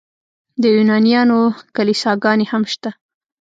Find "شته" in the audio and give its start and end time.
2.71-2.89